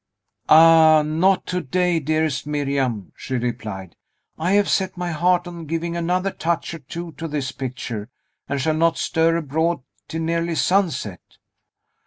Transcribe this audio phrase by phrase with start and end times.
[0.49, 3.95] "Ah, not to day, dearest Miriam," she replied;
[4.35, 8.09] "I have set my heart on giving another touch or two to this picture,
[8.49, 11.21] and shall not stir abroad till nearly sunset."